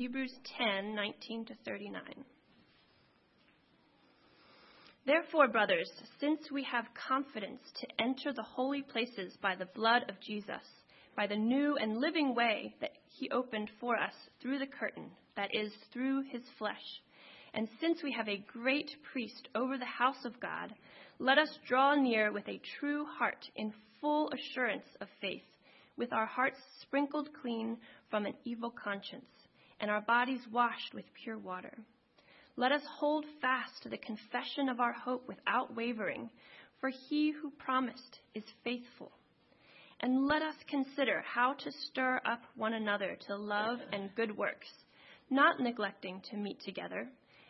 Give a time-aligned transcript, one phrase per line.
[0.00, 2.02] Hebrews 10 19 to 39.
[5.04, 10.18] Therefore, brothers, since we have confidence to enter the holy places by the blood of
[10.18, 10.64] Jesus,
[11.14, 15.54] by the new and living way that he opened for us through the curtain, that
[15.54, 17.02] is, through his flesh,
[17.52, 20.72] and since we have a great priest over the house of God,
[21.18, 23.70] let us draw near with a true heart in
[24.00, 25.44] full assurance of faith,
[25.98, 27.76] with our hearts sprinkled clean
[28.08, 29.26] from an evil conscience,
[29.80, 31.76] and our bodies washed with pure water.
[32.56, 36.30] Let us hold fast to the confession of our hope without wavering,
[36.80, 39.12] for he who promised is faithful.
[40.00, 44.68] And let us consider how to stir up one another to love and good works,
[45.30, 47.08] not neglecting to meet together,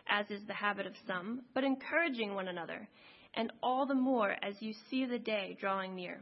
[0.08, 2.88] as is the habit of some, but encouraging one another,
[3.34, 6.20] and all the more as you see the day drawing near.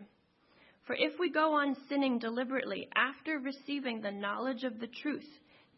[0.87, 5.29] For if we go on sinning deliberately after receiving the knowledge of the truth,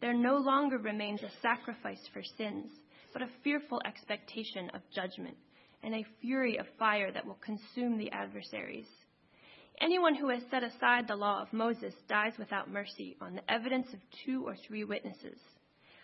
[0.01, 2.71] there no longer remains a sacrifice for sins
[3.13, 5.37] but a fearful expectation of judgment
[5.83, 8.87] and a fury of fire that will consume the adversaries.
[9.79, 13.87] Anyone who has set aside the law of Moses dies without mercy on the evidence
[13.93, 15.39] of two or three witnesses.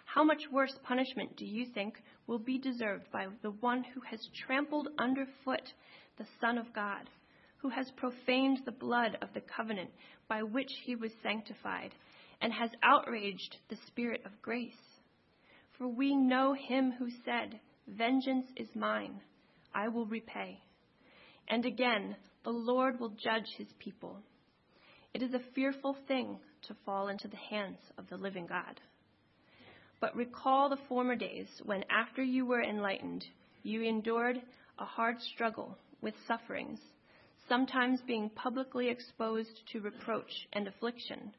[0.05, 4.19] How much worse punishment do you think will be deserved by the one who has
[4.45, 5.61] trampled underfoot
[6.17, 7.09] the Son of God,
[7.57, 9.91] who has profaned the blood of the covenant
[10.27, 11.93] by which he was sanctified,
[12.41, 14.73] and has outraged the Spirit of grace?
[15.77, 19.21] For we know him who said, Vengeance is mine,
[19.73, 20.59] I will repay.
[21.47, 24.19] And again, the Lord will judge his people.
[25.13, 28.79] It is a fearful thing to fall into the hands of the living God.
[29.99, 33.25] But recall the former days when, after you were enlightened,
[33.63, 34.41] you endured
[34.77, 36.79] a hard struggle with sufferings,
[37.49, 41.33] sometimes being publicly exposed to reproach and affliction,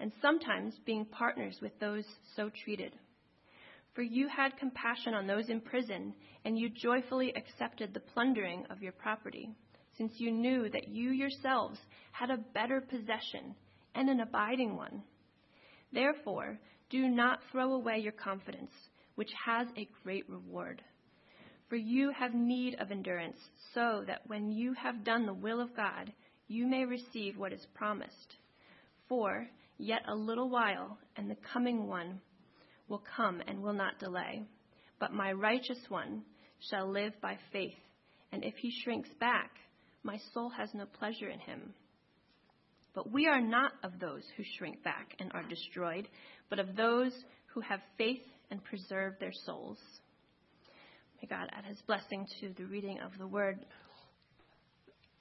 [0.00, 2.04] and sometimes being partners with those
[2.36, 2.92] so treated.
[3.94, 8.82] For you had compassion on those in prison, and you joyfully accepted the plundering of
[8.82, 9.50] your property,
[9.96, 11.78] since you knew that you yourselves
[12.12, 13.56] had a better possession
[13.94, 15.02] and an abiding one.
[15.92, 16.58] Therefore,
[16.90, 18.70] do not throw away your confidence,
[19.16, 20.80] which has a great reward.
[21.68, 23.38] For you have need of endurance,
[23.74, 26.12] so that when you have done the will of God,
[26.46, 28.36] you may receive what is promised.
[29.08, 29.46] For
[29.78, 32.20] yet a little while, and the coming one
[32.88, 34.44] will come and will not delay.
[34.98, 36.22] But my righteous one
[36.70, 37.78] shall live by faith,
[38.32, 39.52] and if he shrinks back,
[40.02, 41.74] my soul has no pleasure in him.
[42.94, 46.08] But we are not of those who shrink back and are destroyed,
[46.50, 47.12] but of those
[47.54, 49.78] who have faith and preserve their souls.
[51.22, 53.64] May God add his blessing to the reading of the word.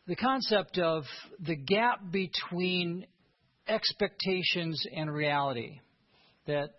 [0.07, 1.03] The concept of
[1.39, 3.05] the gap between
[3.67, 5.79] expectations and reality
[6.45, 6.71] that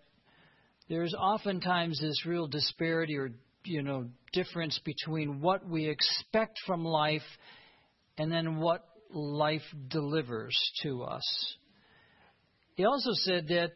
[0.89, 3.31] there's oftentimes this real disparity or
[3.63, 7.21] you know difference between what we expect from life
[8.17, 11.55] and then what life delivers to us.
[12.75, 13.71] He also said that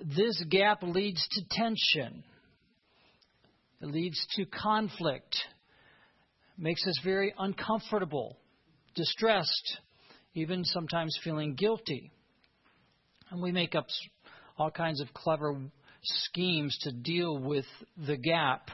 [0.00, 2.24] this gap leads to tension.
[3.80, 5.36] It leads to conflict.
[6.56, 8.36] Makes us very uncomfortable,
[8.94, 9.78] distressed,
[10.34, 12.10] even sometimes feeling guilty.
[13.30, 13.86] And we make up
[14.56, 15.54] all kinds of clever
[16.02, 17.66] schemes to deal with
[18.06, 18.70] the gap.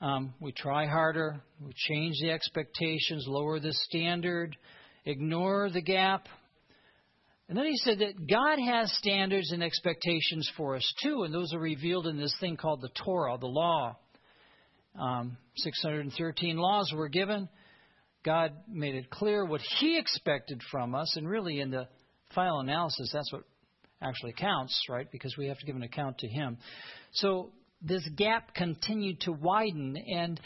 [0.00, 4.56] Um, we try harder, we change the expectations, lower the standard,
[5.04, 6.28] ignore the gap.
[7.48, 11.52] And then he said that God has standards and expectations for us too, and those
[11.52, 13.96] are revealed in this thing called the Torah, the law.
[14.98, 17.48] Um, 613 laws were given.
[18.24, 21.88] God made it clear what He expected from us, and really, in the
[22.34, 23.44] final analysis, that's what
[24.02, 25.10] actually counts, right?
[25.10, 26.58] Because we have to give an account to Him.
[27.12, 27.50] So
[27.82, 30.40] this gap continued to widen, and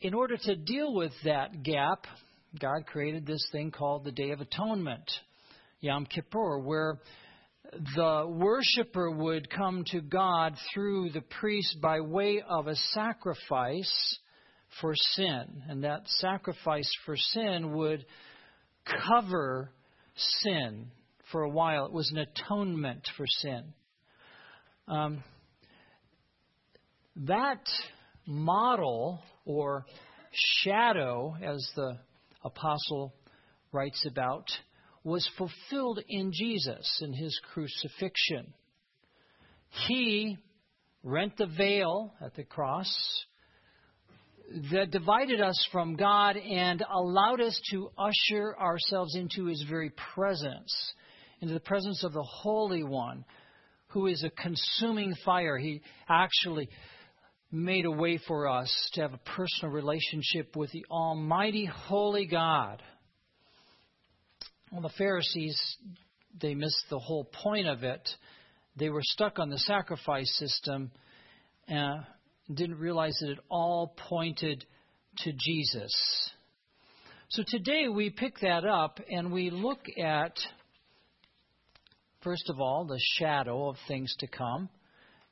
[0.00, 2.06] in order to deal with that gap,
[2.58, 5.10] God created this thing called the Day of Atonement,
[5.80, 6.98] Yom Kippur, where
[7.94, 14.18] the worshiper would come to God through the priest by way of a sacrifice
[14.80, 15.62] for sin.
[15.68, 18.04] And that sacrifice for sin would
[19.08, 19.70] cover
[20.16, 20.90] sin
[21.32, 21.86] for a while.
[21.86, 23.72] It was an atonement for sin.
[24.86, 25.24] Um,
[27.16, 27.66] that
[28.26, 29.84] model or
[30.62, 31.98] shadow, as the
[32.44, 33.14] apostle
[33.72, 34.46] writes about,
[35.04, 38.54] was fulfilled in Jesus in his crucifixion.
[39.88, 40.36] He
[41.02, 42.92] rent the veil at the cross
[44.70, 50.92] that divided us from God and allowed us to usher ourselves into his very presence
[51.42, 53.24] into the presence of the Holy One,
[53.88, 55.58] who is a consuming fire.
[55.58, 56.68] He actually
[57.50, 62.80] made a way for us to have a personal relationship with the Almighty Holy God.
[64.70, 65.60] Well, the Pharisees,
[66.40, 68.08] they missed the whole point of it.
[68.76, 70.92] They were stuck on the sacrifice system
[71.68, 72.04] and
[72.54, 74.64] didn't realize that it all pointed
[75.18, 75.92] to Jesus.
[77.30, 80.38] So today we pick that up and we look at,
[82.22, 84.68] first of all, the shadow of things to come.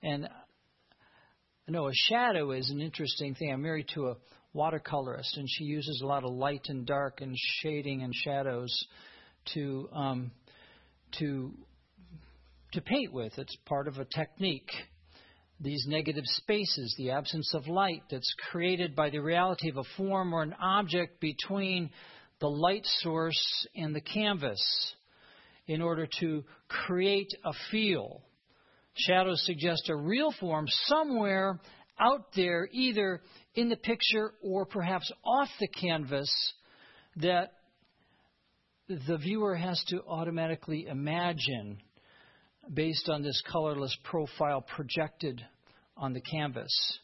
[0.02, 3.52] And I know a shadow is an interesting thing.
[3.52, 4.16] I'm married to a
[4.54, 8.86] watercolorist, and she uses a lot of light and dark and shading and shadows
[9.54, 10.30] to um,
[11.18, 11.52] to
[12.72, 13.38] to paint with.
[13.38, 14.70] It's part of a technique.
[15.60, 20.32] These negative spaces, the absence of light that's created by the reality of a form
[20.32, 21.90] or an object between
[22.40, 24.60] the light source and the canvas
[25.70, 28.22] in order to create a feel.
[28.94, 31.60] Shadows suggest a real form somewhere
[31.96, 33.22] out there, either
[33.54, 36.28] in the picture or perhaps off the canvas,
[37.18, 37.52] that
[38.88, 41.78] the viewer has to automatically imagine
[42.74, 45.40] based on this colorless profile projected
[45.96, 46.98] on the canvas.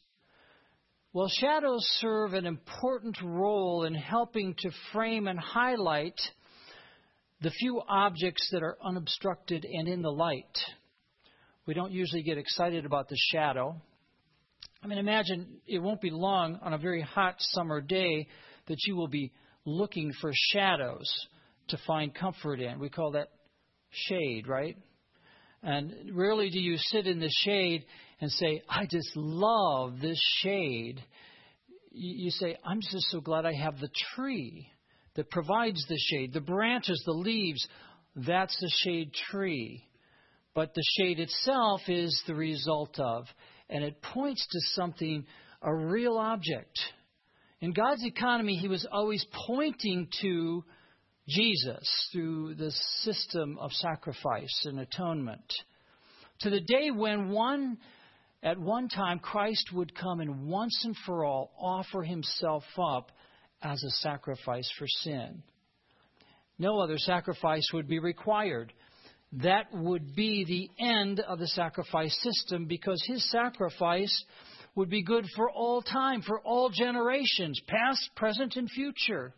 [1.13, 6.19] Well, shadows serve an important role in helping to frame and highlight
[7.41, 10.59] the few objects that are unobstructed and in the light.
[11.67, 13.81] We don't usually get excited about the shadow.
[14.83, 18.29] I mean, imagine it won't be long on a very hot summer day
[18.69, 19.33] that you will be
[19.65, 21.11] looking for shadows
[21.69, 22.79] to find comfort in.
[22.79, 23.29] We call that
[23.91, 24.77] shade, right?
[25.63, 27.85] And rarely do you sit in the shade
[28.21, 31.03] and say, I just love this shade.
[31.91, 34.71] You say, I'm just so glad I have the tree
[35.17, 37.67] that provides the shade, the branches, the leaves.
[38.15, 39.83] That's the shade tree.
[40.55, 43.27] But the shade itself is the result of,
[43.69, 45.27] and it points to something,
[45.61, 46.79] a real object.
[47.61, 50.65] In God's economy, He was always pointing to
[51.29, 52.71] Jesus through the
[53.01, 55.53] system of sacrifice and atonement.
[56.41, 57.79] To the day when one,
[58.43, 63.11] at one time, Christ would come and once and for all offer himself up
[63.63, 65.43] as a sacrifice for sin.
[66.59, 68.73] No other sacrifice would be required.
[69.33, 74.25] That would be the end of the sacrifice system because his sacrifice
[74.75, 79.35] would be good for all time, for all generations, past, present, and future.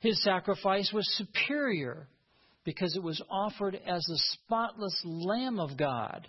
[0.00, 2.08] His sacrifice was superior
[2.64, 6.28] because it was offered as the spotless Lamb of God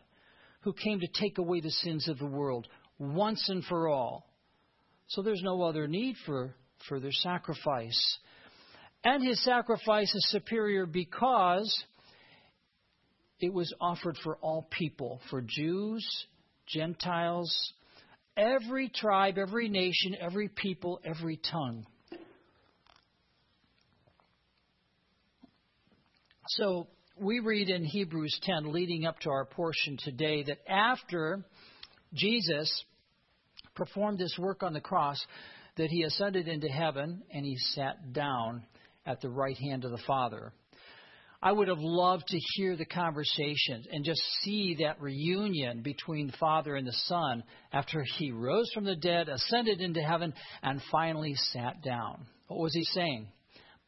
[0.62, 2.68] who came to take away the sins of the world
[2.98, 4.26] once and for all.
[5.08, 6.56] So there's no other need for
[6.90, 8.18] further sacrifice.
[9.04, 11.84] And his sacrifice is superior because
[13.40, 16.06] it was offered for all people, for Jews,
[16.68, 17.74] Gentiles,
[18.38, 21.86] every tribe, every nation, every people, every tongue.
[26.48, 26.88] So
[27.20, 31.44] we read in Hebrews 10, leading up to our portion today, that after
[32.14, 32.84] Jesus
[33.76, 35.24] performed this work on the cross,
[35.78, 38.64] that he ascended into heaven and he sat down
[39.06, 40.54] at the right hand of the Father.
[41.42, 46.38] I would have loved to hear the conversation and just see that reunion between the
[46.38, 47.44] Father and the Son
[47.74, 52.28] after he rose from the dead, ascended into heaven, and finally sat down.
[52.48, 53.28] What was he saying?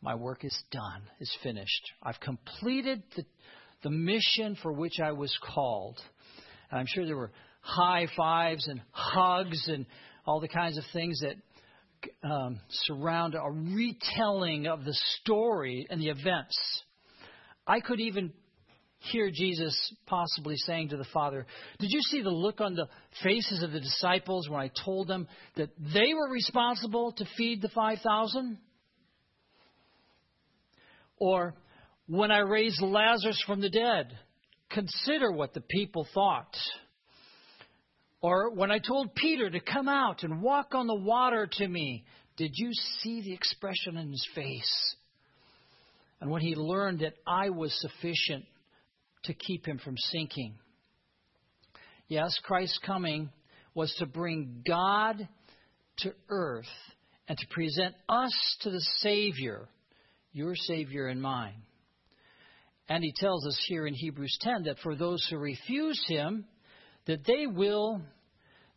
[0.02, 1.92] My work is done, is finished.
[2.04, 3.24] I've completed the,
[3.84, 5.98] the mission for which I was called.
[6.70, 7.32] And I'm sure there were
[7.62, 9.86] high fives and hugs and
[10.28, 11.36] all the kinds of things that
[12.24, 16.58] um, surround a retelling of the story and the events.
[17.68, 18.32] I could even
[19.12, 21.46] hear Jesus possibly saying to the Father,
[21.80, 22.88] Did you see the look on the
[23.24, 27.70] faces of the disciples when I told them that they were responsible to feed the
[27.70, 28.58] 5,000?
[31.18, 31.56] Or
[32.08, 34.18] when I raised Lazarus from the dead,
[34.70, 36.56] consider what the people thought.
[38.26, 42.06] Or when I told Peter to come out and walk on the water to me,
[42.38, 44.96] did you see the expression in his face?
[46.20, 48.46] And when he learned that I was sufficient
[49.26, 50.56] to keep him from sinking.
[52.08, 53.30] Yes, Christ's coming
[53.76, 55.28] was to bring God
[56.00, 56.66] to earth
[57.28, 59.70] and to present us to the Savior
[60.34, 61.62] your Savior and mine.
[62.90, 66.46] And he tells us here in Hebrews 10 that for those who refuse him,
[67.06, 68.02] that they will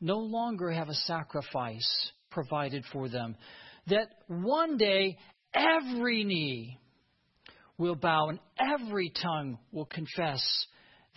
[0.00, 3.37] no longer have a sacrifice provided for them.
[3.87, 5.19] That one day
[5.55, 6.78] every knee
[7.78, 10.43] will bow and every tongue will confess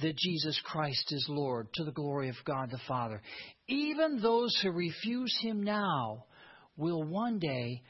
[0.02, 3.22] that Jesus Christ is Lord to the glory of God the Father.
[3.68, 6.26] Even those who refuse him now
[6.78, 7.82] will one day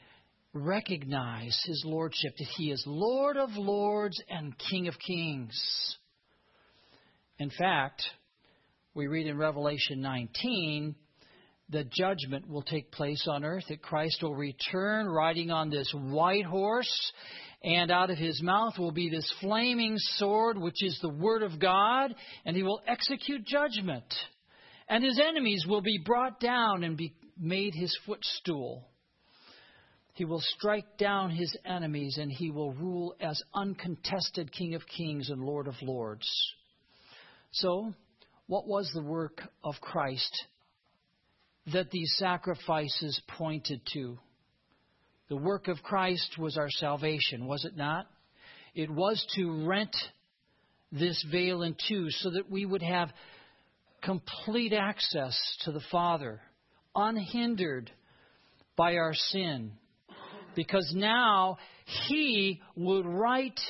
[0.52, 5.96] recognize his lordship, that he is Lord of lords and King of kings.
[7.38, 8.02] In fact,
[8.94, 10.94] we read in Revelation 19
[11.70, 16.44] that judgment will take place on earth, that Christ will return riding on this white
[16.44, 17.12] horse,
[17.62, 21.58] and out of his mouth will be this flaming sword, which is the Word of
[21.58, 24.04] God, and he will execute judgment.
[24.88, 28.86] And his enemies will be brought down and be made his footstool.
[30.12, 35.30] He will strike down his enemies, and he will rule as uncontested King of kings
[35.30, 36.28] and Lord of lords.
[37.52, 37.94] So,
[38.52, 40.44] what was the work of Christ
[41.72, 44.18] that these sacrifices pointed to?
[45.30, 48.08] The work of Christ was our salvation, was it not?
[48.74, 49.96] It was to rent
[50.92, 53.08] this veil in two so that we would have
[54.02, 56.38] complete access to the Father,
[56.94, 57.90] unhindered
[58.76, 59.72] by our sin.
[60.54, 61.56] Because now
[62.06, 63.60] He would write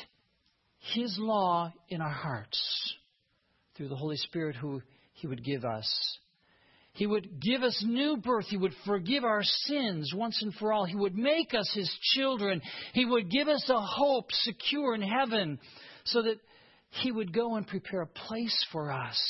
[0.92, 2.81] His law in our hearts
[3.82, 4.80] through the Holy Spirit who
[5.14, 6.18] He would give us.
[6.92, 8.44] He would give us new birth.
[8.46, 10.84] He would forgive our sins once and for all.
[10.84, 12.62] He would make us His children.
[12.92, 15.58] He would give us a hope secure in heaven
[16.04, 16.36] so that
[16.90, 19.20] He would go and prepare a place for us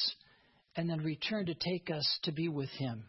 [0.77, 3.05] and then return to take us to be with Him.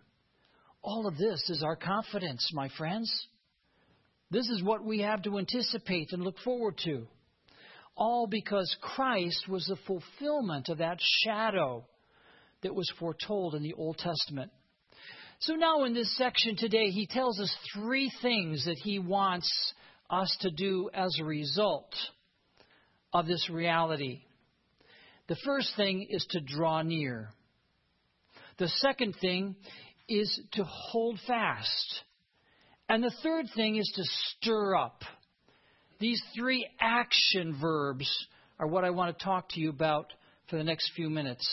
[0.82, 3.12] All of this is our confidence, my friends.
[4.32, 7.06] This is what we have to anticipate and look forward to.
[7.96, 11.86] All because Christ was the fulfillment of that shadow
[12.62, 14.52] that was foretold in the Old Testament.
[15.40, 19.50] So now in this section today, he tells us three things that he wants
[20.10, 21.94] us to do as a result
[23.14, 24.22] of this reality.
[25.28, 27.30] The first thing is to draw near.
[28.58, 29.56] The second thing
[30.08, 32.04] is to hold fast.
[32.90, 35.02] And the third thing is to stir up.
[36.00, 38.10] These three action verbs
[38.60, 40.12] are what I want to talk to you about
[40.50, 41.48] for the next few minutes.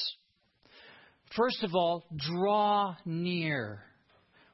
[1.37, 3.83] First of all, draw near.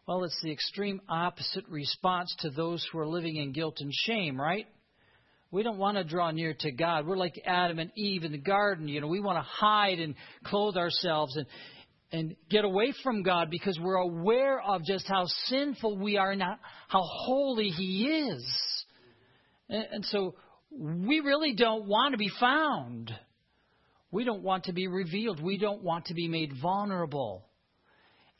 [0.06, 4.40] Well, it's the extreme opposite response to those who are living in guilt and shame,
[4.40, 4.66] right?
[5.50, 7.06] We don't want to draw near to God.
[7.06, 8.88] We're like Adam and Eve in the garden.
[8.88, 10.14] You know, we want to hide and
[10.44, 11.46] clothe ourselves and
[12.12, 16.40] and get away from God because we're aware of just how sinful we are and
[16.42, 16.56] how
[17.02, 18.84] holy He is.
[19.68, 20.34] And, so
[20.70, 23.12] we really don't want to be found.
[24.10, 25.42] We don't want to be revealed.
[25.42, 27.44] We don't want to be made vulnerable.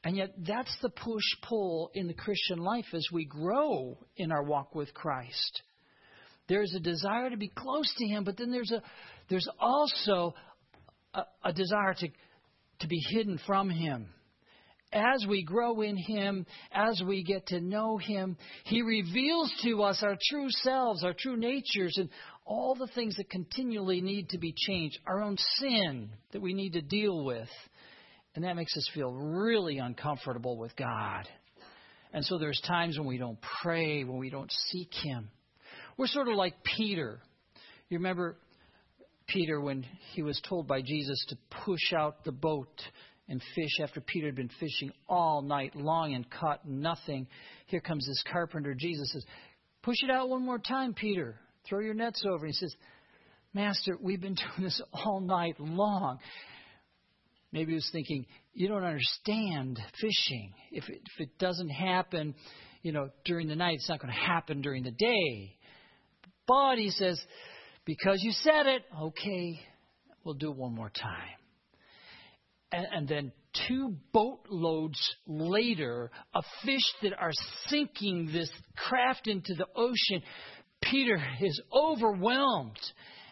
[0.04, 4.45] And yet, that's the push pull in the Christian life as we grow in our
[4.45, 5.62] walk with Christ.
[6.49, 8.83] There's a desire to be close to Him, but then there's, a,
[9.28, 10.35] there's also
[11.12, 12.09] a, a desire to,
[12.80, 14.11] to be hidden from Him.
[14.97, 20.03] As we grow in Him, as we get to know Him, He reveals to us
[20.03, 22.09] our true selves, our true natures, and
[22.47, 26.73] all the things that continually need to be changed, our own sin that we need
[26.73, 27.49] to deal with.
[28.35, 31.29] And that makes us feel really uncomfortable with God.
[32.15, 35.29] And so there's times when we don't pray, when we don't seek Him.
[35.99, 37.21] We're sort of like Peter.
[37.91, 38.38] You remember
[39.26, 39.85] Peter when
[40.15, 42.81] he was told by Jesus to push out the boat
[43.28, 47.26] and fish after Peter had been fishing all night long and caught nothing.
[47.66, 48.75] Here comes this carpenter.
[48.75, 49.25] Jesus says,
[49.83, 51.38] Push it out one more time, Peter.
[51.68, 52.47] Throw your nets over.
[52.47, 52.75] He says,
[53.52, 56.18] Master, we've been doing this all night long.
[57.52, 60.52] Maybe he was thinking, You don't understand fishing.
[60.71, 62.35] If it, if it doesn't happen,
[62.83, 65.56] you know, during the night, it's not going to happen during the day.
[66.47, 67.21] But he says,
[67.85, 69.61] Because you said it, okay,
[70.23, 71.46] we'll do it one more time.
[72.73, 73.32] And, and then
[73.68, 77.32] two boatloads later of fish that are
[77.68, 80.23] sinking this craft into the ocean
[80.82, 82.78] Peter is overwhelmed.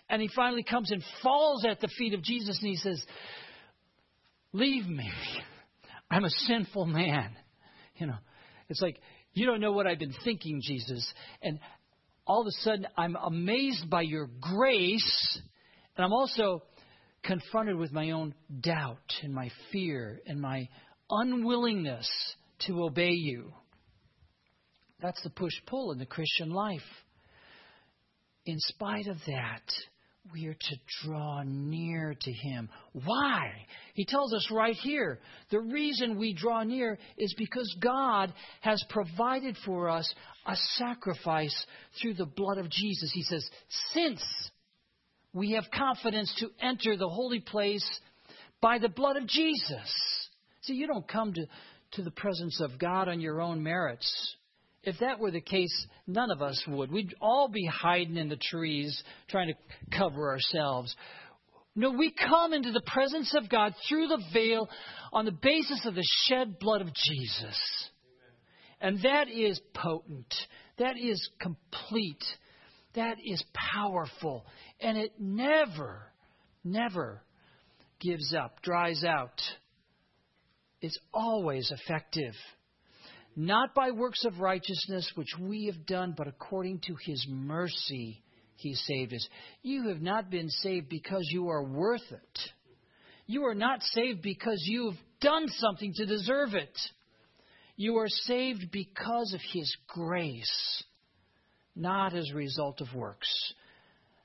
[0.09, 3.05] And he finally comes and falls at the feet of Jesus and he says,
[4.53, 5.11] Leave me.
[6.11, 7.35] I'm a sinful man.
[7.97, 8.19] You know,
[8.69, 9.01] it's like,
[9.33, 11.13] you don't know what I've been thinking, Jesus.
[11.43, 11.59] And
[12.27, 15.41] all of a sudden, I'm amazed by your grace.
[15.97, 16.63] And I'm also
[17.25, 20.69] confronted with my own doubt and my fear and my
[21.11, 22.09] unwillingness
[22.67, 23.53] to obey you.
[25.01, 26.81] That's the push pull in the Christian life
[28.47, 29.63] in spite of that,
[30.33, 32.69] we are to draw near to Him.
[32.93, 33.53] Why?
[33.95, 35.21] He tells us right here.
[35.51, 40.13] The reason we draw near is because God has provided for us
[40.47, 41.55] a sacrifice
[42.01, 43.11] through the blood of Jesus.
[43.13, 43.49] He says,
[43.93, 44.23] since
[45.35, 47.85] we have confidence to enter the holy place
[48.63, 50.29] by the blood of Jesus.
[50.63, 51.47] See, you don't come to,
[51.93, 54.37] to the presence of God on your own merits.
[54.85, 56.93] If that were the case, none of us would.
[56.93, 60.95] We'd all be hiding in the trees trying to cover ourselves.
[61.75, 64.69] No, we come into the presence of God through the veil
[65.13, 67.59] on the basis of the shed blood of Jesus.
[68.81, 70.33] And that is potent.
[70.79, 72.23] That is complete.
[72.95, 74.47] That is powerful.
[74.81, 76.03] And it never,
[76.63, 77.23] never
[78.01, 79.41] gives up, dries out.
[80.81, 82.35] It's always effective.
[83.37, 88.23] Not by works of righteousness which we have done, but according to his mercy
[88.57, 89.29] he saved us.
[89.63, 92.39] You have not been saved because you are worth it.
[93.27, 96.79] You are not saved because you've done something to deserve it.
[97.77, 100.85] You are saved because of His grace,
[101.77, 103.29] not as a result of works,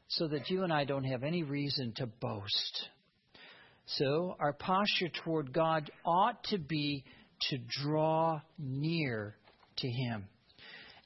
[0.08, 2.90] so that you and I don't have any reason to boast.
[3.86, 7.04] So, our posture toward God ought to be
[7.50, 9.36] to draw near
[9.78, 10.28] to Him.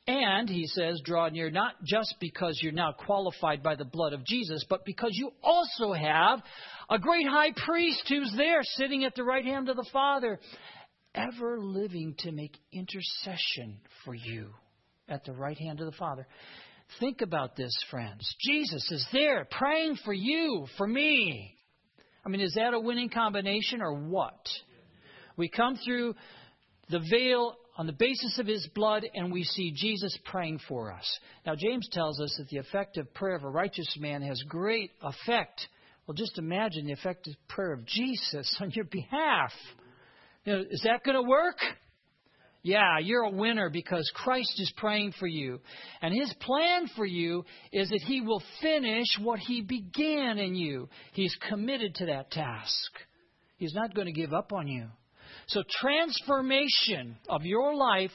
[0.06, 4.26] And, he says, draw near not just because you're now qualified by the blood of
[4.26, 6.42] Jesus, but because you also have
[6.90, 10.42] a great high priest who's there sitting at the right hand of the Father,
[11.16, 14.50] ever living to make intercession for you
[15.08, 16.28] at the right hand of the Father.
[17.00, 18.36] Think about this, friends.
[18.42, 21.56] Jesus is there praying for you, for me.
[22.26, 24.48] I mean, is that a winning combination or what?
[25.36, 26.16] We come through
[26.90, 31.20] the veil on the basis of his blood, and we see Jesus praying for us.
[31.46, 35.68] Now, James tells us that the effective prayer of a righteous man has great effect.
[36.06, 39.52] Well, just imagine the effective prayer of Jesus on your behalf.
[40.46, 41.58] You know, is that going to work?
[42.64, 45.60] Yeah, you're a winner because Christ is praying for you.
[46.02, 47.44] And his plan for you
[47.74, 50.88] is that he will finish what he began in you.
[51.12, 52.92] He's committed to that task.
[53.58, 54.88] He's not going to give up on you.
[55.48, 58.12] So, transformation of your life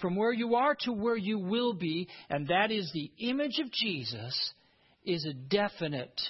[0.00, 3.70] from where you are to where you will be, and that is the image of
[3.72, 4.52] Jesus,
[5.04, 6.20] is a definite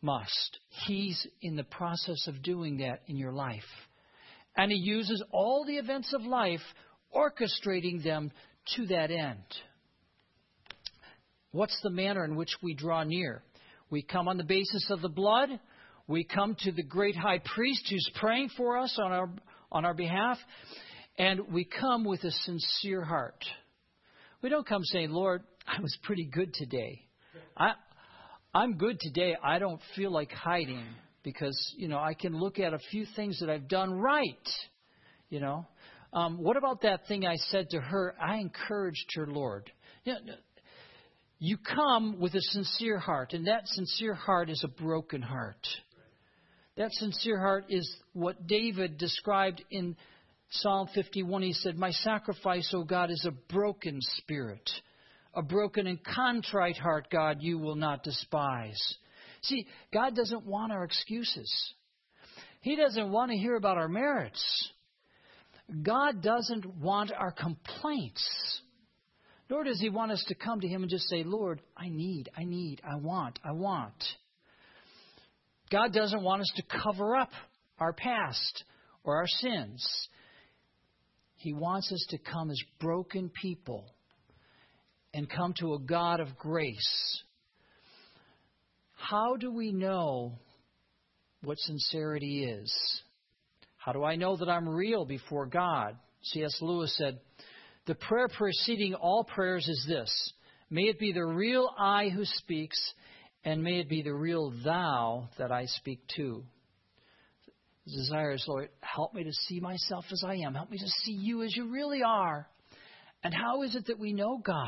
[0.00, 0.58] must.
[0.86, 3.60] He's in the process of doing that in your life.
[4.56, 6.60] And He uses all the events of life,
[7.14, 8.30] orchestrating them
[8.76, 9.44] to that end.
[11.50, 13.42] What's the manner in which we draw near?
[13.90, 15.50] We come on the basis of the blood.
[16.08, 19.30] We come to the great high priest who's praying for us on our
[19.70, 20.38] on our behalf.
[21.18, 23.44] And we come with a sincere heart.
[24.42, 27.02] We don't come saying, Lord, I was pretty good today.
[27.56, 27.72] I,
[28.54, 29.36] I'm good today.
[29.42, 30.84] I don't feel like hiding
[31.22, 34.48] because, you know, I can look at a few things that I've done right.
[35.28, 35.66] You know,
[36.12, 38.14] um, what about that thing I said to her?
[38.20, 39.70] I encouraged her, Lord.
[40.04, 40.34] You, know,
[41.38, 45.66] you come with a sincere heart, and that sincere heart is a broken heart.
[46.76, 49.96] That sincere heart is what David described in
[50.50, 51.42] Psalm 51.
[51.42, 54.68] He said, My sacrifice, O God, is a broken spirit.
[55.34, 58.78] A broken and contrite heart, God, you will not despise.
[59.42, 61.72] See, God doesn't want our excuses.
[62.60, 64.70] He doesn't want to hear about our merits.
[65.80, 68.26] God doesn't want our complaints.
[69.48, 72.30] Nor does He want us to come to Him and just say, Lord, I need,
[72.36, 74.02] I need, I want, I want.
[75.70, 77.30] God doesn't want us to cover up
[77.78, 78.64] our past
[79.04, 80.08] or our sins.
[81.36, 83.86] He wants us to come as broken people
[85.14, 87.22] and come to a God of grace.
[88.92, 90.38] How do we know
[91.42, 92.72] what sincerity is?
[93.84, 95.96] How do I know that I'm real before God?
[96.22, 96.56] C.S.
[96.60, 97.18] Lewis said,
[97.86, 100.32] The prayer preceding all prayers is this
[100.70, 102.78] May it be the real I who speaks
[103.44, 106.44] and may it be the real thou that I speak to.
[107.86, 110.54] The desire is, Lord, help me to see myself as I am.
[110.54, 112.46] Help me to see you as you really are.
[113.24, 114.66] And how is it that we know God?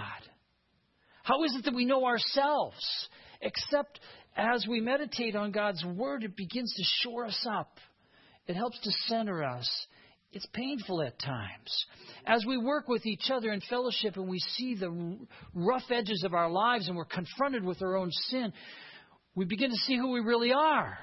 [1.23, 3.09] How is it that we know ourselves?
[3.41, 4.01] Except
[4.37, 7.79] as we meditate on God's Word, it begins to shore us up.
[8.47, 9.87] It helps to center us
[10.35, 11.87] it's painful at times.
[12.27, 15.17] As we work with each other in fellowship and we see the
[15.55, 18.53] rough edges of our lives and we're confronted with our own sin,
[19.37, 20.99] we begin to see who we really are.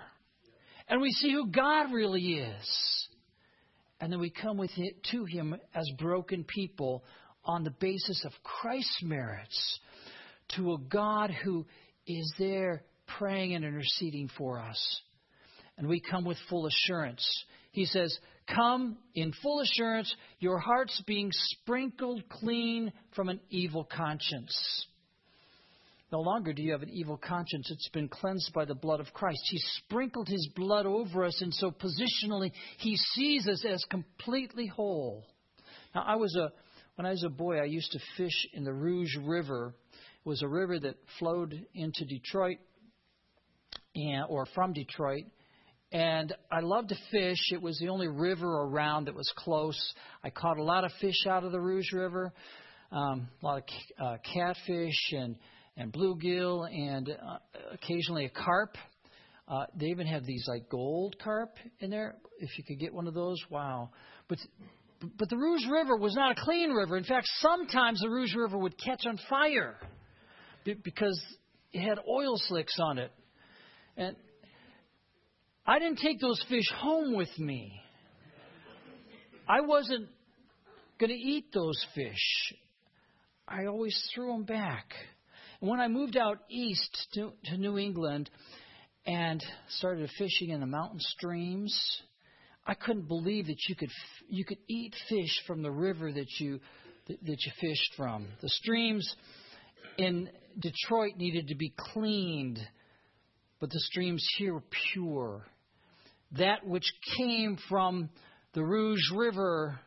[0.90, 3.08] And we see who God really is.
[4.02, 7.06] And then we come with it to Him as broken people
[7.46, 9.80] on the basis of Christ's merits
[10.58, 11.66] to a God who
[12.06, 12.84] is there
[13.18, 15.02] praying and interceding for us.
[15.82, 17.28] And we come with full assurance.
[17.72, 18.16] He says,
[18.56, 24.86] Come in full assurance, your hearts being sprinkled clean from an evil conscience.
[26.12, 27.72] No longer do you have an evil conscience.
[27.72, 29.42] It's been cleansed by the blood of Christ.
[29.50, 35.26] He sprinkled his blood over us, and so positionally, he sees us as completely whole.
[35.96, 36.52] Now, I was a
[36.94, 39.74] when I was a boy, I used to fish in the Rouge River.
[39.94, 42.58] It was a river that flowed into Detroit,
[43.96, 45.24] and, or from Detroit,
[45.92, 47.52] and I loved to fish.
[47.52, 49.78] It was the only river around that was close.
[50.24, 52.32] I caught a lot of fish out of the Rouge River,
[52.92, 55.36] um, a lot of uh, catfish and
[55.78, 57.38] and bluegill and uh,
[57.74, 58.78] occasionally a carp.
[59.48, 62.16] Uh, they even have these like gold carp in there.
[62.40, 63.90] If you could get one of those, wow!
[64.28, 64.40] But
[65.18, 66.98] but the Rouge River was not a clean river.
[66.98, 69.76] In fact, sometimes the Rouge River would catch on fire
[70.64, 71.22] because
[71.74, 73.12] it had oil slicks on it.
[73.98, 74.16] And
[75.66, 77.72] I didn't take those fish home with me.
[79.48, 80.08] I wasn't
[81.00, 82.54] going to eat those fish.
[83.48, 84.94] I always threw them back.
[85.60, 88.30] And when I moved out east to, to New England
[89.06, 89.44] and
[89.78, 91.78] started fishing in the mountain streams,
[92.66, 93.90] I couldn't believe that you could
[94.30, 96.60] you could eat fish from the river that you
[97.08, 98.28] that you fished from.
[98.42, 99.16] The streams
[99.98, 102.60] in Detroit needed to be cleaned,
[103.60, 105.46] but the streams here were pure.
[106.38, 108.10] That which came from
[108.54, 109.80] the Rouge River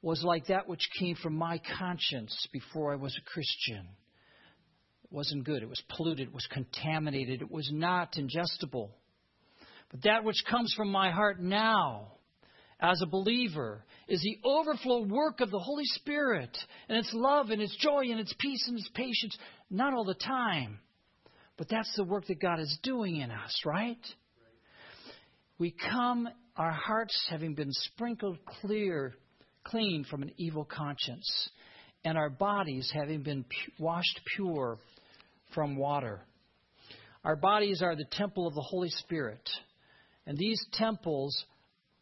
[0.00, 3.86] was like that which came from my conscience before I was a Christian.
[5.04, 5.62] It wasn't good.
[5.62, 6.28] It was polluted.
[6.28, 7.42] It was contaminated.
[7.42, 8.90] It was not ingestible.
[9.90, 12.12] But that which comes from my heart now,
[12.80, 16.56] as a believer, is the overflow work of the Holy Spirit
[16.88, 19.36] and its love and its joy and its peace and its patience.
[19.70, 20.80] Not all the time,
[21.56, 24.00] but that's the work that God is doing in us, right?
[25.58, 29.14] We come, our hearts having been sprinkled clear,
[29.64, 31.50] clean from an evil conscience,
[32.04, 34.78] and our bodies having been pu- washed pure
[35.54, 36.20] from water.
[37.24, 39.48] Our bodies are the temple of the Holy Spirit.
[40.26, 41.44] And these temples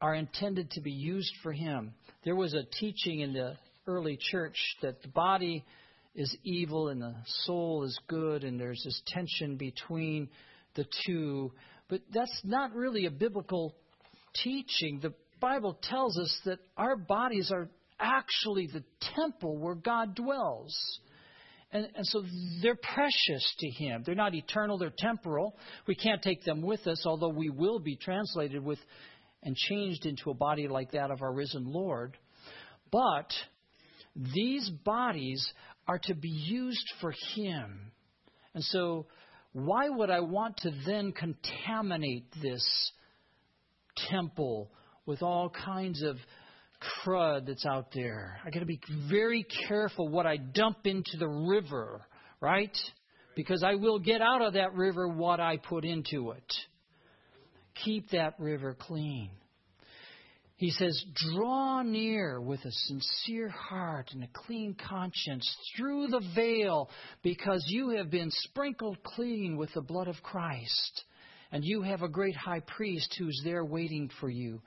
[0.01, 1.93] are intended to be used for Him.
[2.25, 5.65] There was a teaching in the early church that the body
[6.15, 10.29] is evil and the soul is good, and there's this tension between
[10.75, 11.53] the two.
[11.91, 13.75] But that's not really a biblical
[14.43, 15.01] teaching.
[15.03, 18.85] The Bible tells us that our bodies are actually the
[19.17, 20.75] temple where God dwells.
[21.73, 22.23] And, and, so
[22.63, 24.03] they're precious to Him.
[24.05, 25.57] They're not eternal, they're temporal.
[25.87, 28.79] We can't take them with us, although we will be translated with
[29.43, 32.17] and changed into a body like that of our risen Lord.
[32.91, 33.31] But
[34.17, 35.45] these bodies
[35.87, 37.93] are to be used for Him.
[38.55, 39.07] And so,
[39.53, 42.93] why would I want to then contaminate this
[44.09, 44.71] temple
[45.07, 46.17] with all kinds of
[46.81, 48.39] crud that's out there.
[48.45, 52.01] I got to be very careful what I dump into the river,
[52.41, 52.77] right?
[53.37, 56.53] Because I will get out of that river what I put into it.
[57.85, 59.31] Keep that river clean.
[60.61, 66.91] He says, Draw near with a sincere heart and a clean conscience through the veil,
[67.23, 71.05] because you have been sprinkled clean with the blood of Christ.
[71.51, 74.61] And you have a great high priest who's there waiting for you,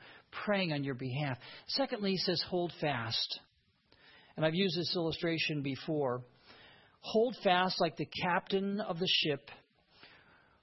[0.43, 1.37] praying on your behalf.
[1.67, 3.39] Secondly, he says, hold fast.
[4.35, 6.23] And I've used this illustration before.
[7.01, 9.47] Hold fast like the captain of the ship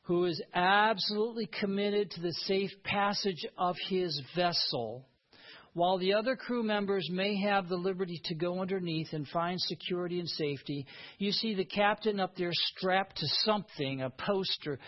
[0.03, 5.07] who is absolutely committed to the safe passage of his vessel,
[5.73, 10.19] while the other crew members may have the liberty to go underneath and find security
[10.19, 10.87] and safety.
[11.19, 14.79] You see the captain up there strapped to something, a poster,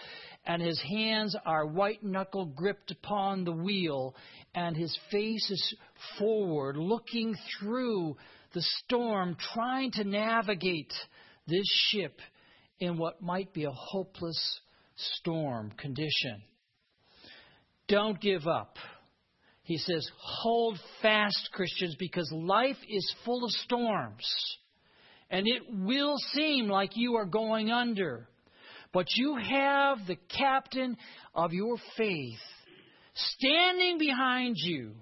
[0.45, 4.15] and his hands are white knuckle gripped upon the wheel,
[4.55, 5.75] and his face is
[6.19, 8.17] forward, looking through
[8.55, 10.93] the storm, trying to navigate
[11.47, 12.19] this ship
[12.81, 14.61] in what might be a hopeless
[14.97, 16.43] storm condition.
[17.89, 18.77] Don't give up.
[19.65, 24.27] He says, hold fast, Christians, because life is full of storms.
[25.31, 28.29] And it will seem like you are going under.
[28.93, 30.97] But you have the captain
[31.35, 32.41] of your faith
[33.15, 34.93] standing behind you,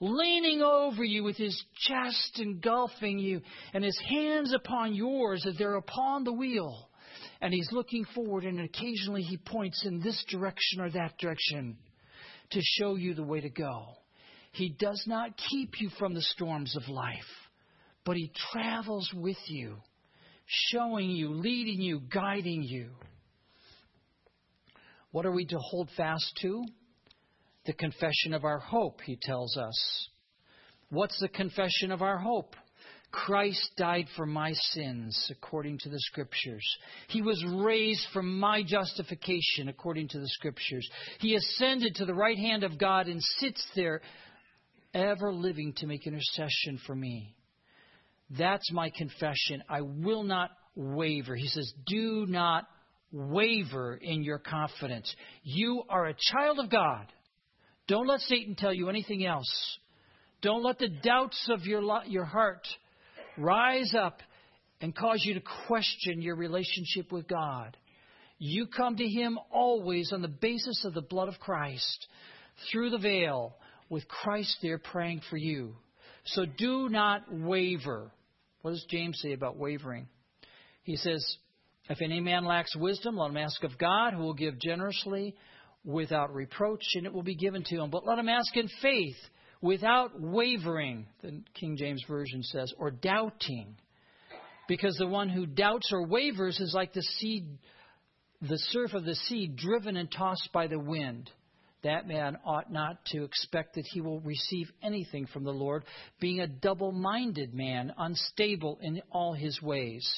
[0.00, 3.40] leaning over you with his chest engulfing you,
[3.72, 6.88] and his hands upon yours as they're upon the wheel.
[7.40, 11.78] And he's looking forward, and occasionally he points in this direction or that direction
[12.52, 13.86] to show you the way to go.
[14.52, 17.16] He does not keep you from the storms of life,
[18.04, 19.76] but he travels with you,
[20.46, 22.90] showing you, leading you, guiding you.
[25.10, 26.64] What are we to hold fast to?
[27.64, 30.08] The confession of our hope, he tells us.
[30.90, 32.54] What's the confession of our hope?
[33.12, 36.66] Christ died for my sins, according to the Scriptures.
[37.08, 40.88] He was raised for my justification, according to the Scriptures.
[41.20, 44.00] He ascended to the right hand of God and sits there,
[44.94, 47.36] ever living to make intercession for me.
[48.30, 49.62] That's my confession.
[49.68, 51.36] I will not waver.
[51.36, 52.66] He says, Do not
[53.12, 55.14] waver in your confidence.
[55.42, 57.06] You are a child of God.
[57.88, 59.78] Don't let Satan tell you anything else.
[60.40, 62.66] Don't let the doubts of your, your heart
[63.38, 64.20] rise up
[64.80, 67.76] and cause you to question your relationship with God.
[68.38, 72.06] You come to Him always on the basis of the blood of Christ,
[72.70, 73.56] through the veil,
[73.88, 75.76] with Christ there praying for you.
[76.24, 78.10] So do not waver.
[78.62, 80.08] What does James say about wavering?
[80.82, 81.24] He says,
[81.88, 85.36] If any man lacks wisdom, let him ask of God, who will give generously
[85.84, 87.90] without reproach, and it will be given to him.
[87.90, 89.16] But let him ask in faith
[89.62, 93.76] without wavering, the King James Version says, or doubting.
[94.68, 97.46] Because the one who doubts or wavers is like the sea,
[98.42, 101.30] the surf of the sea driven and tossed by the wind.
[101.84, 105.84] That man ought not to expect that he will receive anything from the Lord,
[106.20, 110.08] being a double minded man, unstable in all his ways.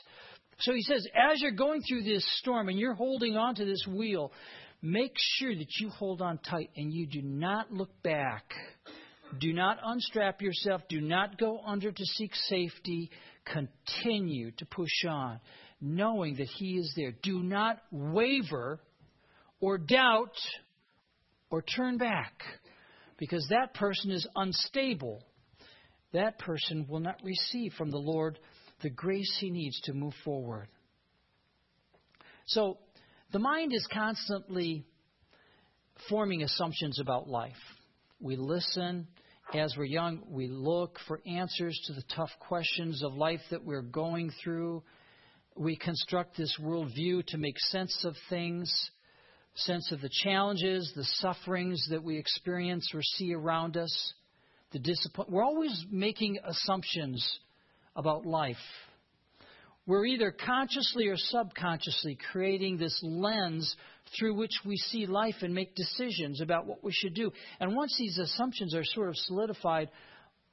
[0.60, 3.84] So he says, as you're going through this storm and you're holding on to this
[3.88, 4.30] wheel,
[4.82, 8.52] make sure that you hold on tight and you do not look back
[9.38, 10.82] do not unstrap yourself.
[10.88, 13.10] Do not go under to seek safety.
[13.44, 15.40] Continue to push on,
[15.80, 17.12] knowing that He is there.
[17.22, 18.80] Do not waver
[19.60, 20.36] or doubt
[21.50, 22.42] or turn back,
[23.18, 25.22] because that person is unstable.
[26.12, 28.38] That person will not receive from the Lord
[28.82, 30.68] the grace he needs to move forward.
[32.46, 32.78] So,
[33.32, 34.84] the mind is constantly
[36.08, 37.52] forming assumptions about life.
[38.20, 39.06] We listen,
[39.52, 43.82] as we're young, we look for answers to the tough questions of life that we're
[43.82, 44.82] going through.
[45.56, 48.72] We construct this worldview to make sense of things,
[49.54, 54.14] sense of the challenges, the sufferings that we experience or see around us,
[54.72, 55.28] the discipline.
[55.30, 57.38] We're always making assumptions
[57.94, 58.56] about life.
[59.86, 63.76] We're either consciously or subconsciously creating this lens
[64.18, 67.32] through which we see life and make decisions about what we should do.
[67.60, 69.90] And once these assumptions are sort of solidified,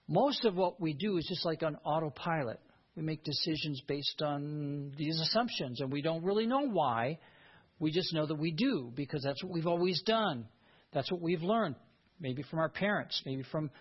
[0.08, 2.60] most of what we do is just like on autopilot.
[2.98, 7.20] We make decisions based on these assumptions, and we don't really know why.
[7.80, 10.46] We just know that we do because that's what we've always done.
[10.91, 11.76] That's what we've learned,
[12.20, 13.72] maybe from our parents, maybe from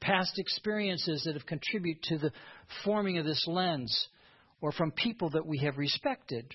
[0.00, 2.32] past experiences that have contributed to the
[2.84, 4.08] forming of this lens
[4.60, 6.54] or from people that we have respected.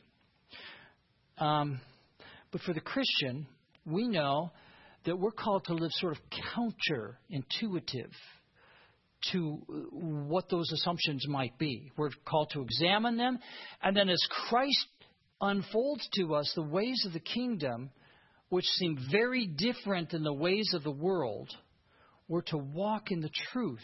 [1.37, 1.79] Um,
[2.51, 3.47] but for the Christian,
[3.85, 4.51] we know
[5.05, 6.19] that we're called to live sort of
[6.55, 8.11] counterintuitive
[9.31, 11.91] to what those assumptions might be.
[11.97, 13.39] We're called to examine them,
[13.81, 14.87] and then as Christ
[15.41, 17.89] unfolds to us the ways of the kingdom,
[18.49, 21.49] which seem very different than the ways of the world,
[22.27, 23.79] we're to walk in the truth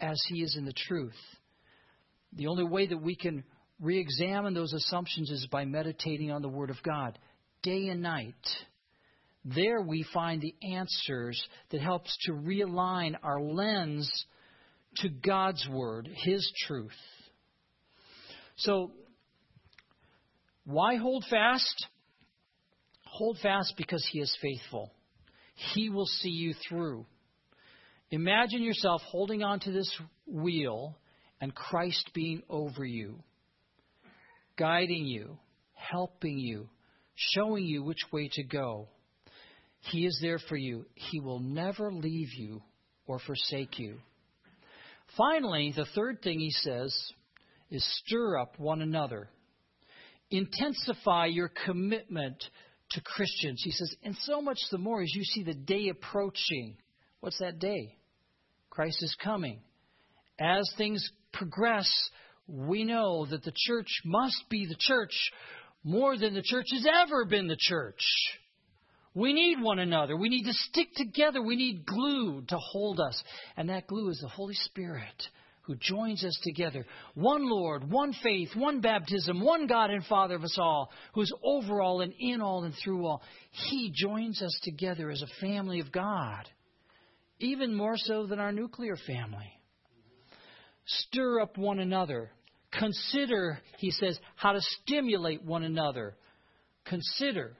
[0.00, 1.12] as He is in the truth.
[2.34, 3.44] The only way that we can
[3.80, 7.18] re examine those assumptions is by meditating on the Word of God
[7.62, 8.34] day and night.
[9.44, 14.10] There we find the answers that helps to realign our lens
[14.96, 16.92] to God's Word, His truth.
[18.56, 18.92] So,
[20.64, 21.86] why hold fast?
[23.04, 24.92] Hold fast because He is faithful.
[25.74, 27.06] He will see you through.
[28.10, 29.90] Imagine yourself holding on to this
[30.26, 30.96] wheel
[31.42, 33.18] and Christ being over you,
[34.56, 35.38] guiding you,
[35.74, 36.68] helping you,
[37.16, 38.86] showing you which way to go.
[39.80, 40.86] He is there for you.
[40.94, 42.62] He will never leave you
[43.08, 43.98] or forsake you.
[45.16, 46.96] Finally, the third thing he says
[47.72, 49.28] is stir up one another.
[50.30, 52.36] Intensify your commitment
[52.92, 53.60] to Christians.
[53.64, 56.76] He says, and so much the more as you see the day approaching.
[57.18, 57.96] What's that day?
[58.70, 59.58] Christ is coming.
[60.38, 61.88] As things progress,
[62.46, 65.12] we know that the church must be the church
[65.84, 68.02] more than the church has ever been the church.
[69.14, 70.16] We need one another.
[70.16, 71.42] We need to stick together.
[71.42, 73.22] We need glue to hold us.
[73.56, 75.22] And that glue is the Holy Spirit
[75.62, 76.84] who joins us together.
[77.14, 81.80] One Lord, one faith, one baptism, one God and Father of us all, who's over
[81.80, 83.22] all and in all and through all.
[83.50, 86.48] He joins us together as a family of God,
[87.38, 89.52] even more so than our nuclear family.
[90.86, 92.30] Stir up one another.
[92.78, 96.16] Consider, he says, how to stimulate one another.
[96.86, 97.56] Consider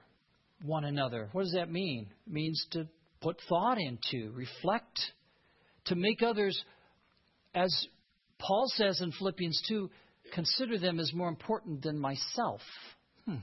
[0.62, 1.28] one another.
[1.32, 2.08] What does that mean?
[2.26, 2.88] It means to
[3.20, 4.98] put thought into, reflect,
[5.86, 6.62] to make others
[7.54, 7.86] as
[8.38, 9.90] Paul says in Philippians 2
[10.34, 12.60] consider them as more important than myself.
[13.26, 13.36] Hmm.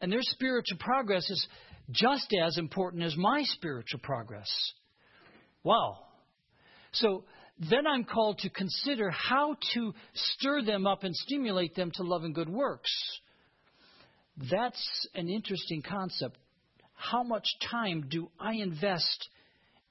[0.00, 1.46] And their spiritual progress is
[1.90, 4.48] just as important as my spiritual progress.
[5.64, 5.98] Wow.
[6.92, 7.24] So
[7.58, 12.24] then I'm called to consider how to stir them up and stimulate them to love
[12.24, 12.92] and good works.
[14.50, 16.38] That's an interesting concept.
[16.94, 19.28] How much time do I invest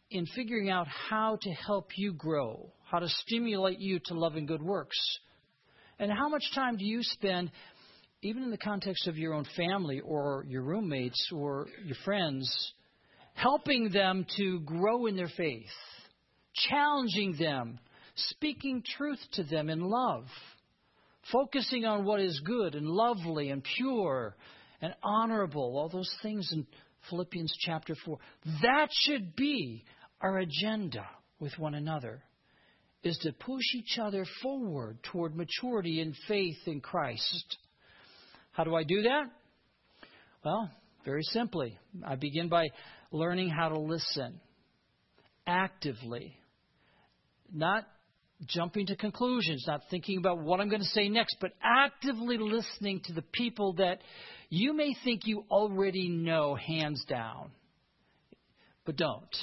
[0.10, 4.47] in figuring out how to help you grow, how to stimulate you to love and
[4.47, 4.97] good works?
[5.99, 7.51] And how much time do you spend,
[8.21, 12.49] even in the context of your own family or your roommates or your friends,
[13.34, 15.65] helping them to grow in their faith,
[16.70, 17.80] challenging them,
[18.15, 20.26] speaking truth to them in love,
[21.32, 24.36] focusing on what is good and lovely and pure
[24.82, 26.65] and honorable, all those things in
[27.10, 28.17] Philippians chapter 4.
[28.62, 29.84] That should be
[30.22, 31.06] our agenda
[31.39, 32.22] with one another
[33.04, 37.58] is to push each other forward toward maturity in faith in Christ.
[38.52, 39.26] How do I do that?
[40.43, 40.70] Well,
[41.06, 41.78] very simply.
[42.06, 42.67] I begin by
[43.12, 44.39] learning how to listen
[45.46, 46.36] actively,
[47.54, 47.86] not
[48.46, 53.02] jumping to conclusions, not thinking about what I'm going to say next, but actively listening
[53.06, 54.00] to the people that
[54.50, 57.50] you may think you already know hands down,
[58.86, 59.36] but don't.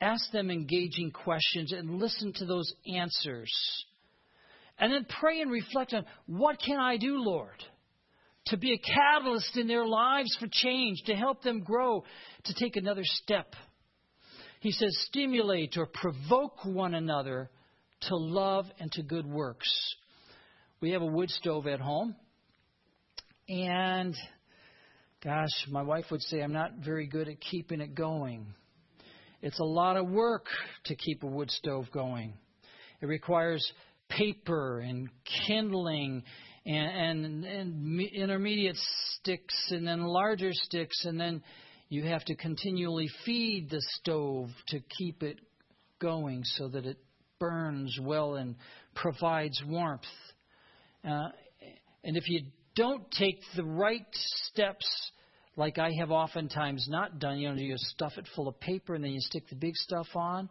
[0.00, 3.52] Ask them engaging questions and listen to those answers.
[4.78, 7.62] And then pray and reflect on what can I do, Lord?
[8.46, 12.04] To be a catalyst in their lives for change, to help them grow,
[12.44, 13.54] to take another step.
[14.64, 17.50] He says, stimulate or provoke one another
[18.08, 19.68] to love and to good works.
[20.80, 22.16] We have a wood stove at home.
[23.46, 24.14] And
[25.22, 28.46] gosh, my wife would say I'm not very good at keeping it going.
[29.42, 30.46] It's a lot of work
[30.86, 32.32] to keep a wood stove going.
[33.02, 33.70] It requires
[34.08, 35.10] paper and
[35.46, 36.22] kindling
[36.64, 38.78] and, and, and intermediate
[39.18, 41.42] sticks and then larger sticks, and then
[41.88, 45.38] you have to continually feed the stove to keep it
[46.00, 46.98] going so that it
[47.38, 48.56] burns well and
[48.94, 50.02] provides warmth.
[51.06, 51.28] Uh,
[52.02, 52.42] and if you
[52.76, 54.86] don't take the right steps
[55.56, 57.38] like I have oftentimes not done.
[57.38, 60.06] You know, you stuff it full of paper and then you stick the big stuff
[60.14, 60.48] on.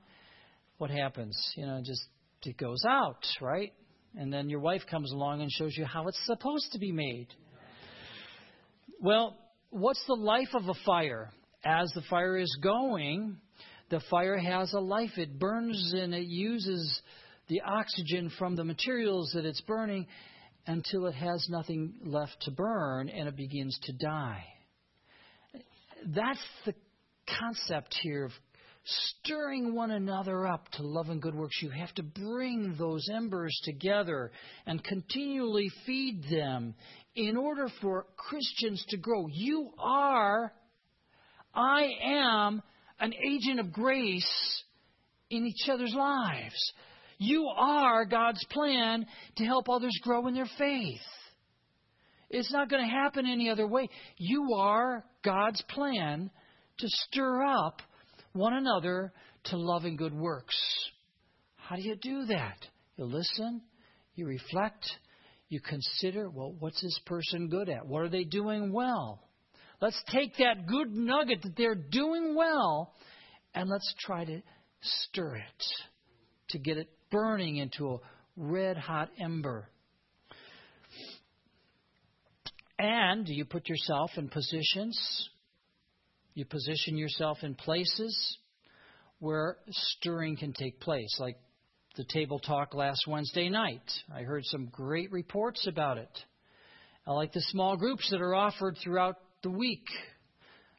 [0.77, 1.37] What happens?
[1.55, 2.03] You know, just
[2.45, 3.73] it goes out, right?
[4.15, 7.27] And then your wife comes along and shows you how it's supposed to be made.
[9.01, 9.37] Well,
[9.73, 11.29] what's the life of a fire?
[11.65, 13.37] As the fire is going,
[13.89, 15.17] the fire has a life.
[15.17, 17.01] It burns and it uses
[17.47, 20.07] the oxygen from the materials that it's burning
[20.65, 24.45] until it has nothing left to burn and it begins to die
[26.07, 26.73] that's the
[27.39, 28.31] concept here of
[28.85, 31.61] stirring one another up to love and good works.
[31.61, 34.31] You have to bring those embers together
[34.65, 36.75] and continually feed them
[37.15, 39.27] in order for Christians to grow.
[39.27, 40.51] You are,
[41.53, 42.61] I am,
[42.99, 44.63] an agent of grace
[45.29, 46.73] in each other's lives.
[47.17, 49.05] You are God's plan
[49.37, 50.99] to help others grow in their faith.
[52.29, 53.89] It's not going to happen any other way.
[54.17, 56.31] You are God's plan
[56.79, 57.81] to stir up
[58.33, 59.13] one another
[59.45, 60.55] to love and good works.
[61.55, 62.57] How do you do that?
[62.97, 63.61] You listen,
[64.15, 64.85] you reflect,
[65.49, 67.87] you consider, well, what's this person good at?
[67.87, 69.23] What are they doing well?
[69.81, 72.93] Let's take that good nugget that they're doing well
[73.53, 74.41] and let's try to
[74.81, 75.65] stir it
[76.49, 77.97] to get it burning into a
[78.35, 79.67] red hot ember.
[82.79, 85.29] And do you put yourself in positions,
[86.33, 88.37] you position yourself in places
[89.19, 91.37] where stirring can take place, like
[91.95, 93.83] the table talk last Wednesday night.
[94.13, 96.09] I heard some great reports about it.
[97.05, 99.85] I like the small groups that are offered throughout the week,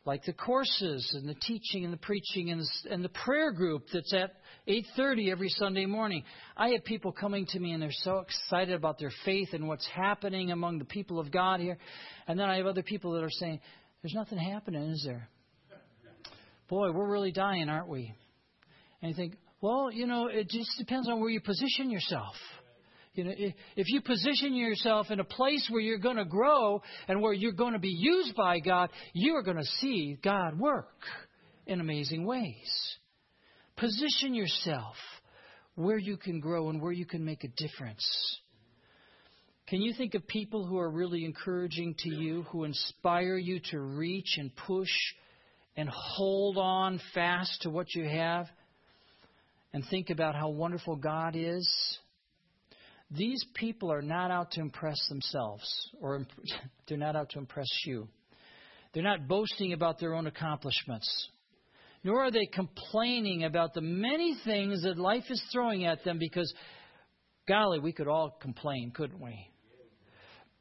[0.04, 3.84] like the courses and the teaching and the preaching and the, and the prayer group
[3.92, 4.34] that's at
[4.66, 6.24] 8:30 every Sunday morning.
[6.56, 9.86] I have people coming to me and they're so excited about their faith and what's
[9.86, 11.78] happening among the people of God here.
[12.26, 13.60] And then I have other people that are saying,
[14.02, 15.28] "There's nothing happening, is there?"
[16.68, 18.14] Boy, we're really dying, aren't we?
[19.02, 22.34] And you think, well, you know, it just depends on where you position yourself.
[23.14, 27.22] You know, if you position yourself in a place where you're going to grow and
[27.22, 30.98] where you're going to be used by God, you are going to see God work
[31.66, 32.96] in amazing ways.
[33.76, 34.96] Position yourself
[35.76, 38.04] where you can grow and where you can make a difference.
[39.66, 43.80] Can you think of people who are really encouraging to you, who inspire you to
[43.80, 44.90] reach and push
[45.76, 48.46] and hold on fast to what you have?
[49.72, 51.68] And think about how wonderful God is
[53.10, 56.26] These people are not out to impress themselves, or
[56.88, 58.08] they're not out to impress you.
[58.92, 61.28] They're not boasting about their own accomplishments,
[62.02, 66.52] nor are they complaining about the many things that life is throwing at them because,
[67.48, 69.48] golly, we could all complain, couldn't we?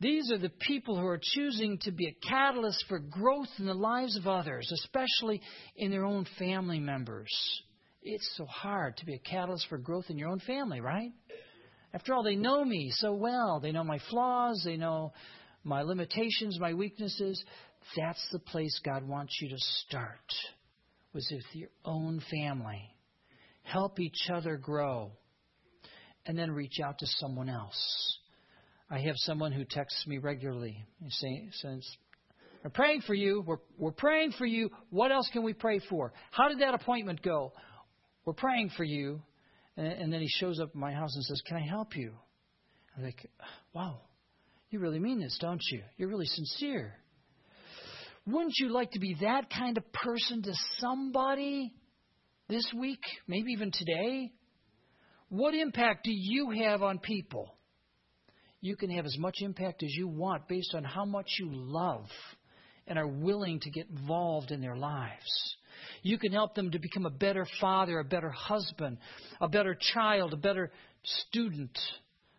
[0.03, 3.73] These are the people who are choosing to be a catalyst for growth in the
[3.73, 5.41] lives of others, especially
[5.77, 7.31] in their own family members.
[8.01, 11.13] It's so hard to be a catalyst for growth in your own family, right?
[11.93, 13.61] After all, they know me so well.
[13.61, 15.13] They know my flaws, they know
[15.63, 17.41] my limitations, my weaknesses.
[17.95, 20.33] That's the place God wants you to start,
[21.13, 22.89] was with your own family.
[23.61, 25.13] Help each other grow,
[26.25, 28.19] and then reach out to someone else.
[28.93, 31.97] I have someone who texts me regularly and says,
[32.63, 33.43] We're praying for you.
[33.43, 34.69] We're, we're praying for you.
[34.91, 36.13] What else can we pray for?
[36.29, 37.53] How did that appointment go?
[38.23, 39.23] We're praying for you.
[39.77, 42.13] And, and then he shows up at my house and says, Can I help you?
[42.95, 43.27] I'm like,
[43.73, 44.01] Wow,
[44.69, 45.81] you really mean this, don't you?
[45.97, 46.93] You're really sincere.
[48.27, 51.73] Wouldn't you like to be that kind of person to somebody
[52.47, 54.31] this week, maybe even today?
[55.29, 57.55] What impact do you have on people?
[58.63, 62.05] You can have as much impact as you want based on how much you love
[62.87, 65.57] and are willing to get involved in their lives.
[66.01, 68.99] You can help them to become a better father, a better husband,
[69.41, 70.71] a better child, a better
[71.03, 71.77] student,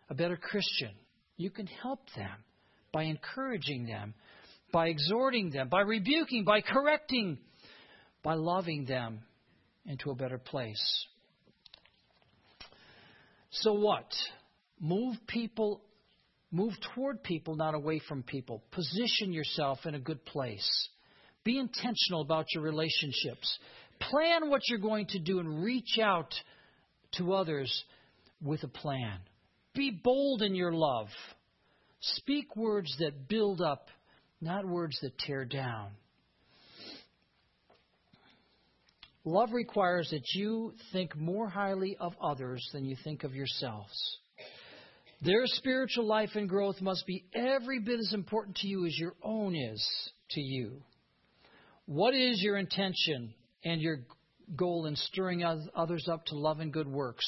[0.09, 0.89] a better Christian.
[1.37, 2.43] You can help them
[2.91, 4.15] by encouraging them,
[4.73, 7.37] by exhorting them, by rebuking, by correcting,
[8.23, 9.19] by loving them
[9.85, 11.05] into a better place.
[13.51, 14.11] So what?
[14.79, 15.81] Move people,
[16.55, 18.63] move toward people, not away from people.
[18.71, 20.87] Position yourself in a good place.
[21.43, 23.59] Be intentional about your relationships.
[23.99, 26.33] Plan what you're going to do and reach out
[27.17, 27.83] to others
[28.41, 29.19] with a plan.
[29.73, 31.07] Be bold in your love.
[31.99, 33.89] Speak words that build up,
[34.39, 35.89] not words that tear down.
[39.25, 44.19] Love requires that you think more highly of others than you think of yourselves.
[45.25, 49.15] Their spiritual life and growth must be every bit as important to you as your
[49.23, 49.83] own is
[50.31, 50.83] to you.
[51.87, 54.01] What is your intention and your
[54.55, 57.25] goal in stirring others up to love and good works?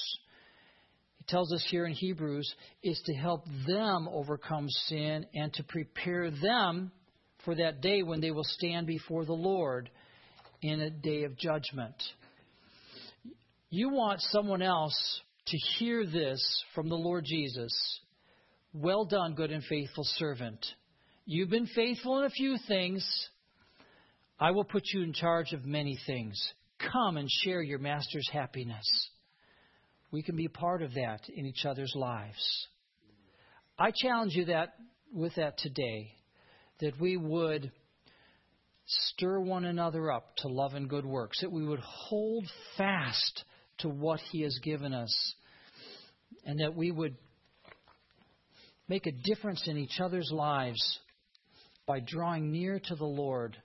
[1.18, 6.30] He tells us here in Hebrews is to help them overcome sin and to prepare
[6.30, 6.92] them
[7.46, 9.90] for that day when they will stand before the Lord
[10.62, 11.96] in a day of judgment.
[13.72, 16.42] You want someone else to hear this
[16.76, 17.72] from the Lord Jesus.
[18.74, 20.66] Well done, good and faithful servant.
[21.26, 23.06] You've been faithful in a few things.
[24.40, 26.40] I will put you in charge of many things.
[26.92, 28.86] Come and share your master's happiness.
[30.12, 32.68] We can be part of that in each other's lives.
[33.80, 34.74] I challenge you that
[35.14, 36.14] with that today,
[36.80, 37.72] that we would
[38.86, 42.46] stir one another up to love and good works, that we would hold
[42.78, 43.44] fast
[43.80, 45.34] to what He has given us,
[46.46, 47.16] and that we would
[48.88, 51.00] make a difference in each other's lives
[51.86, 53.58] by drawing near to the Lord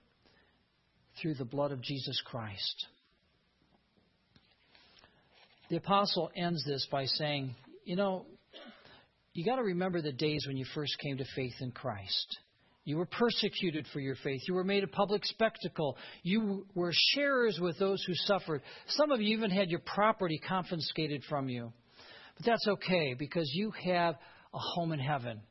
[1.21, 2.87] through the blood of Jesus Christ.
[5.69, 7.55] The apostle ends this by saying,
[7.85, 8.25] You know,
[9.33, 12.37] you got to remember the days when you first came to faith in Christ.
[12.85, 14.41] You were persecuted for your faith.
[14.47, 15.97] You were made a public spectacle.
[16.21, 18.61] You were sharers with those who suffered.
[18.87, 21.71] Some of you even had your property confiscated from you.
[22.35, 24.15] But that's okay because you have
[24.53, 25.41] a home in heaven.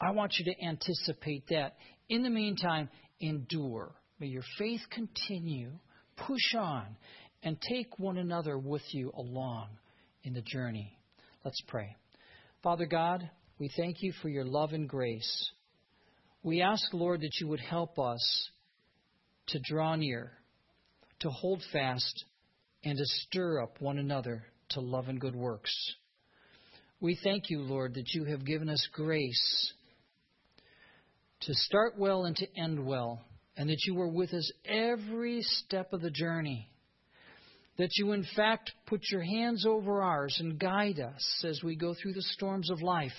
[0.00, 1.76] I want you to anticipate that.
[2.08, 2.88] In the meantime,
[3.20, 3.92] endure.
[4.20, 5.72] May your faith continue,
[6.16, 6.96] push on,
[7.42, 9.68] and take one another with you along
[10.22, 10.98] in the journey.
[11.44, 11.96] Let's pray.
[12.62, 15.50] Father God, we thank you for your love and grace.
[16.42, 18.50] We ask, Lord, that you would help us
[19.48, 20.32] to draw near,
[21.20, 22.24] to hold fast,
[22.84, 25.74] and to stir up one another to love and good works.
[27.00, 29.72] We thank you, Lord, that you have given us grace
[31.42, 33.24] to start well and to end well
[33.56, 36.68] and that you were with us every step of the journey.
[37.76, 41.94] That you, in fact, put your hands over ours and guide us as we go
[41.94, 43.12] through the storms of life.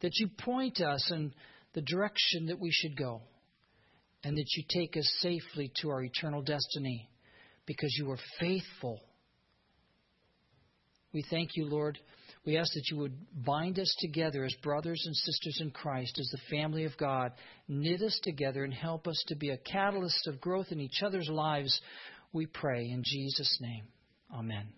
[0.00, 1.32] That you point us in
[1.76, 3.22] the direction that we should go.
[4.24, 7.08] And that you take us safely to our eternal destiny
[7.64, 8.98] because you are faithful.
[11.12, 12.00] We thank you, Lord
[12.46, 16.28] we ask that you would bind us together as brothers and sisters in Christ, as
[16.28, 17.32] the family of God,
[17.66, 21.28] knit us together and help us to be a catalyst of growth in each other's
[21.28, 21.78] lives.
[22.32, 23.84] We pray in Jesus' name.
[24.32, 24.68] Amen.